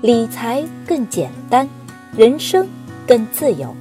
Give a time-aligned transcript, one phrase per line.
[0.00, 1.68] 理财更简单，
[2.16, 2.68] 人生
[3.04, 3.74] 更自由。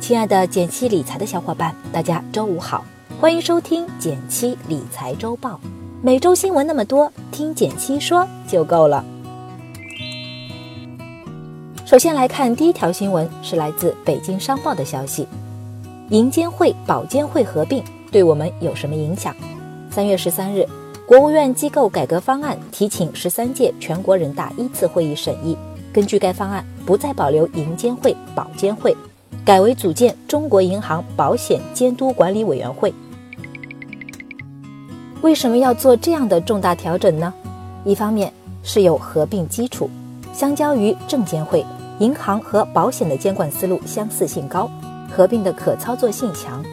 [0.00, 2.84] 亲爱的减七理财的小伙伴，大家周五好，
[3.20, 5.60] 欢迎收听减七理财周报。
[6.02, 9.04] 每周新闻那么多，听减七说就够了。
[11.86, 15.28] 首先来看第一条新闻，是来自北京商报的消息：
[16.10, 19.32] 银监会、保监会合并对我们有什么影响？
[19.92, 20.61] 三月十三日。
[21.12, 25.54] 国务院机构改革方案提请十三届全国人大一次会议审议。
[25.92, 28.96] 根据该方案，不再保留银监会、保监会，
[29.44, 32.94] 改为组建中国银行保险监督管理委员会。
[35.20, 37.30] 为什么要做这样的重大调整呢？
[37.84, 38.32] 一方面
[38.62, 39.90] 是有合并基础，
[40.32, 41.62] 相较于证监会，
[41.98, 44.66] 银行和保险的监管思路相似性高，
[45.14, 46.64] 合并的可操作性强。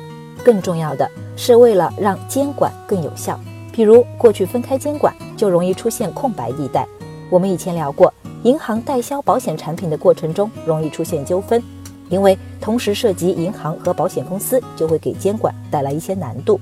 [0.45, 3.37] 更重要的是为了让监管更有效。
[3.79, 6.85] 比如，过去分开监管就容易出现空白地带。
[7.29, 11.63] 我们以前聊过，银行代销保险产品的过程中容易出现纠纷，
[12.09, 16.59] 因为同时涉及银行和保险公司，就会给监管带来一些难度。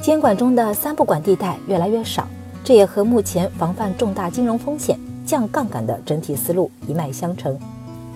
[0.00, 2.28] 监管中的三不管地带越来越少，
[2.62, 7.58] 这也和目前防范重大金融风险、降杠杆的整体思路一脉相承。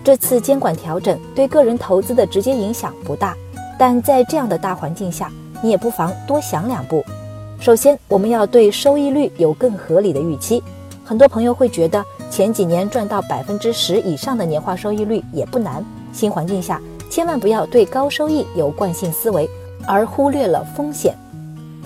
[0.05, 3.34] 这次监管调整对个人投资的直接影响不大，
[3.77, 7.05] 但在这样的大环境下，你也不妨多想两步。
[7.59, 10.62] 首先，我们要对收益率有更合理的预期。
[11.05, 15.84] 很多朋友会觉得前几年赚到百分之十以上的年化收益率也不难。
[16.12, 19.49] 新环境下，千万不要对高收益有惯性思维，
[19.87, 21.17] 而忽略了风险。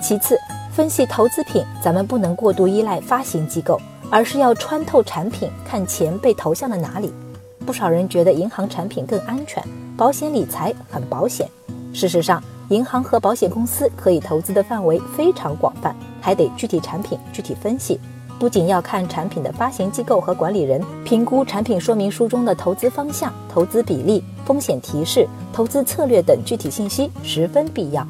[0.01, 0.37] 其次，
[0.71, 7.11] 分析投资品，咱们不能过度依赖发行机构，而是要穿透产品，看钱被投向了哪里。
[7.65, 9.63] 不少人觉得银行产品更安全，
[9.97, 11.47] 保险理财很保险。
[11.93, 17.99] 事实上，银行和保险公司可以投资的范围非常广泛，还得具体产品具体分析。
[18.39, 28.07] 不仅要看产品的发行机构和管理人，评估产品说明书中的投资方向、投资比例、风险提示、投资策略等具体信息十分必要。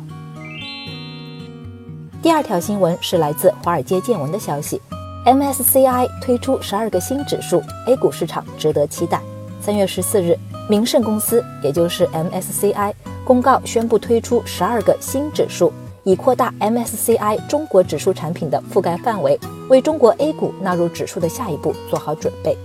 [2.22, 4.80] 第二条新闻是来自华尔街见闻的消息
[5.26, 9.20] ：MSCI 推出十二个新指数，A 股市场值得期待。
[9.60, 10.38] 三月十四日，
[10.70, 12.94] 明晟公司，也就是 MSCI。
[13.26, 15.72] 公告宣布推出十二个新指数，
[16.04, 19.40] 以扩大 MSCI 中国指数产品的覆盖范围，
[19.70, 22.58] 为中国 A 股纳入指数的下一步做好准备。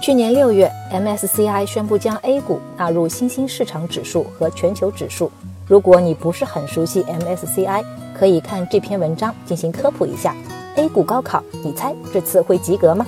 [0.00, 5.30] 去年六月，MSCI 宣布将 A 股纳入新兴市场指数和全球指数。
[5.66, 7.84] 如果你不是很熟悉 MSCI，
[8.14, 10.34] 可以看这篇文章进行科普一下。
[10.76, 13.06] A 股高考，你猜这次会及格吗？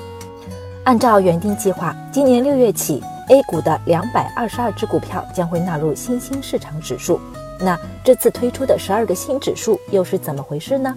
[0.84, 3.02] 按照原定计划，今年六月起。
[3.30, 7.20] A 股的两百二十二只股票将会纳入新兴市场指数。
[7.60, 10.92] 那这次推出的十二个新指数又是怎么回事呢？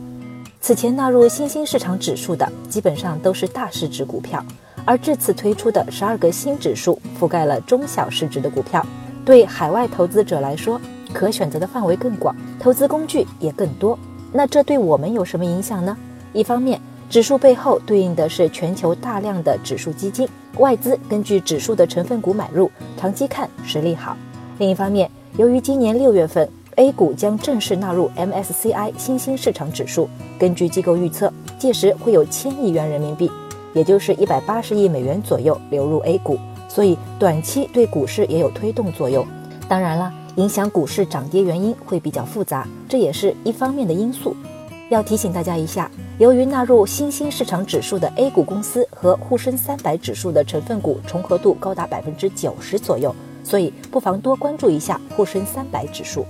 [0.59, 4.43] 此前纳入新兴市场指数的基本上都是大市值股票，
[4.83, 8.83] 而这次推出的十二个新指数覆盖了中小市值的股票。
[9.23, 10.81] 对海外投资者来说，
[11.13, 13.97] 可选择的范围更广，投资工具也更多。
[14.31, 15.95] 那这对我们有什么影响呢？
[16.33, 16.81] 一方面，
[17.13, 20.27] 指数背后对应的是全球大量的指数基金。
[20.57, 24.17] 外资根据指数的成分股买入，长期看实力好。
[24.57, 25.07] 另一方面，
[25.37, 30.09] 由于今年六月份 A 股将正式纳入 MSCI 新兴市场指数，
[30.39, 33.29] 根据机构预测，届时会有千亿元人民币，
[33.75, 39.23] 也就是一百八十亿美元左右流入 A 股，所以短期对股市也有推动作用。
[39.67, 44.35] 当然了，影响股市涨跌原因会比较复杂，这也是一方面的因素。
[44.89, 45.89] 要提醒大家一下。
[46.19, 53.13] 由于纳入新兴市场指数的 A 股公司和沪深三百指数的成分股重合度高达百分之九十左右，
[53.43, 56.25] 所以不妨多关注一下沪深三百指数。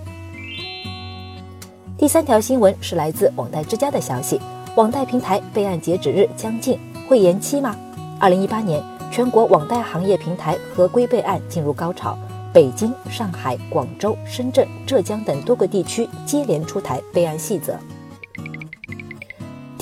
[1.97, 4.39] 第三条新闻是来自网贷之家的消息：
[4.75, 7.75] 网贷平台备案截止日将近，会延期吗？
[8.19, 8.81] 二零一八年，
[9.11, 12.17] 全国网贷行业平台合规备案进入高潮，
[12.53, 17.77] 北京、上海、广州、深圳、浙江等多个地区接连出台备案细则。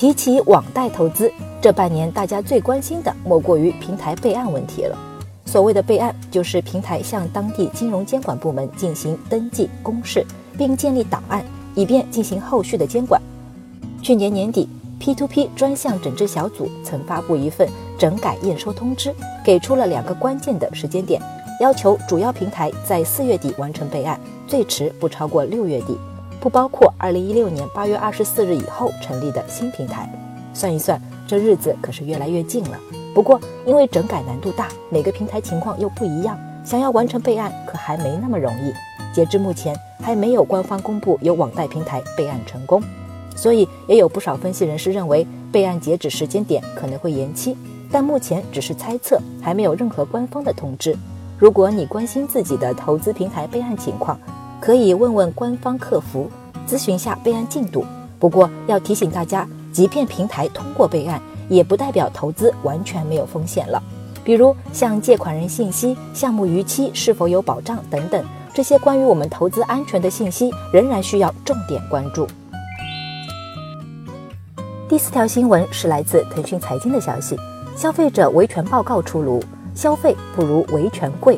[0.02, 4.98] 提起网贷投资，这半年大家最关心的莫过于平台备案问题了。
[5.46, 10.26] 所谓的备案，就是平台向当地金融监管部门进行登记公示，
[10.58, 11.44] 并建立档案，
[11.76, 13.22] 以便进行后续的监管。
[14.02, 14.68] 去年年底
[15.00, 19.14] ，P2P 专项整治小组曾发布一份整改验收通知，
[19.44, 21.22] 给出了两个关键的时间点，
[21.60, 24.18] 要求主要平台在四月底完成备案，
[24.48, 25.96] 最迟不超过六月底。
[26.42, 30.12] 不包括二零一六年八月二十四日以后成立的新平台。
[30.52, 32.76] 算一算，这日子可是越来越近了。
[33.14, 38.72] 不过，因为整改难度大，每个平台情况又不一样，想要完成备案可还没那么容易。
[39.14, 39.72] 截至目前，
[40.02, 42.82] 还没有官方公布有网贷平台备案成功，
[43.36, 47.56] 所以也有不少分析人士认为备案截止时间点可能会延期。
[47.88, 50.96] 但目前只是猜测，还没有任何官方的通知。
[51.38, 54.18] 如果你关心自己的投资平台备案情况，
[54.62, 56.30] 可以问问官方客服，
[56.68, 57.84] 咨询下备案进度。
[58.20, 63.82] 不过要提醒大家，即便平台通过备案，也不代表投资完全没有风险了。
[64.22, 68.24] 比如像借款人信息、项目逾期是否有保障等等，
[68.54, 72.24] 这些关于我们投资安全的信息，仍然需要重点关注。
[74.88, 77.36] 第四条新闻是来自腾讯财经的消息：
[77.76, 79.42] 消费者维权报告出炉，
[79.74, 81.36] 消费不如维权贵。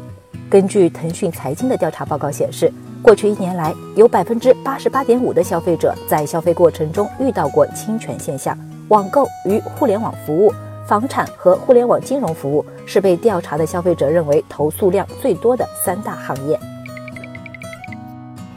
[0.50, 2.70] 根据腾讯财经的调查报告显示，
[3.04, 8.58] 过去一年来，有百分之八十八点五的消费者在消费过程中遇到过侵权现象。
[8.88, 10.50] 网购与互联网服务、
[10.86, 16.58] 房产和互联网金融服务是被调查的消费者认为投诉量最多的三大行业。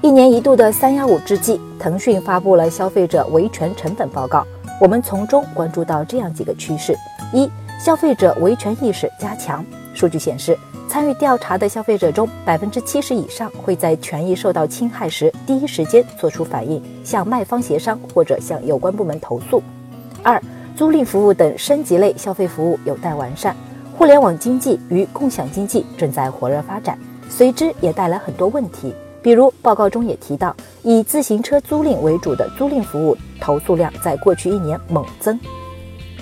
[0.02, 4.48] 一年一度的三幺五之际，腾讯发布了消费者维权成本报告。
[4.80, 6.96] 我们从中关注到这样几个趋势：
[7.34, 9.66] 一、消费者维权意识加强。
[9.98, 10.56] 数据显示，
[10.88, 19.64] 参与调查的消费者中，百分之七十以上会在权益受到侵害时第一时间做出反应，向卖方协商或者向有关部门投诉。
[20.22, 20.40] 二、
[20.76, 23.56] 租赁服务等升级类消费服务有待完善。
[23.98, 26.96] 互联网经济与共享经济正在火热发展，
[27.28, 28.94] 随之也带来很多问题。
[29.24, 35.40] 比如，报告中也提到，以自行车租赁为主的租赁服务投诉量在过去一年猛增。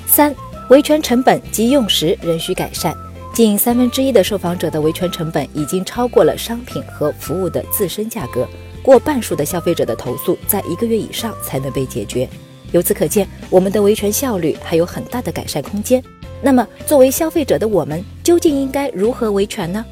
[0.07, 0.33] 三、
[0.69, 2.95] 维权成本及用时仍需改善。
[3.35, 8.47] 近三分之一的受访者的维权成本已经超过了商品和服务的自身价格，
[8.81, 12.29] 过半数的消费者的投诉在一个月以上才能被解决。
[12.71, 16.01] 由此可见，我们的维权效率还有很大的改善空间。
[16.41, 19.85] 那么，作为消费者的我们，究竟应该如何维权呢？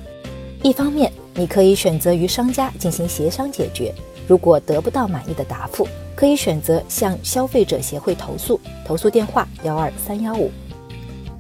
[0.62, 3.94] 一方面，你可以选择与商家进行协商解决，
[4.26, 5.86] 如果得不到满意的答复，
[6.16, 10.50] 可以选择向消费者协会投诉，投诉电话幺二三幺五。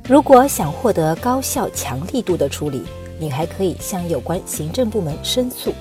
[0.05, 2.83] 如果想获得高效强力度的处理，
[3.17, 5.73] 你还可以向有关行政部门申诉。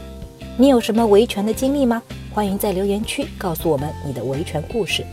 [0.56, 2.00] 你有什么维权的经历吗？
[2.32, 5.04] 欢迎在留言区告诉我们你的维权故事。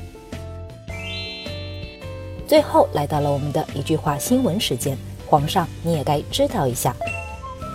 [2.48, 4.96] 最后来到了我们的一句话新闻时间，
[5.26, 6.96] 皇上你也该知道一下。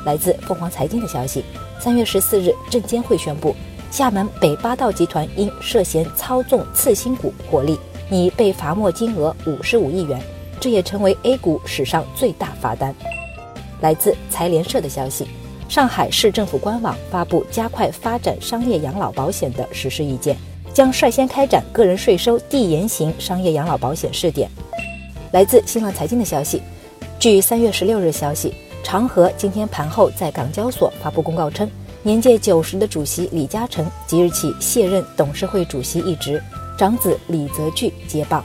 [0.07, 1.45] 来自凤凰财经的消息，
[1.81, 3.57] 三月十四日，证监会宣布，
[3.91, 7.77] 厦门北八道集团因涉嫌操纵次新股获利，
[8.09, 10.21] 拟被罚没金额五十五亿元，
[10.61, 12.95] 这也成为 A 股史上最大罚单。
[13.81, 15.27] 来自财联社的消息，
[15.69, 20.37] 上海市政府官网发布加快发展商业养老保险的实施意见，
[20.73, 24.49] 将率先开展个人税收递延型商业养老保险试点。
[25.33, 26.63] 来自新浪财经的消息，
[27.19, 28.55] 据三月十六日消息。
[28.87, 31.67] 长和今天盘后在港交所发布公告称，
[32.03, 36.41] 年届九十的主席李嘉诚即日起卸任董事会主席一职，
[36.77, 38.45] 长子李泽钜接棒。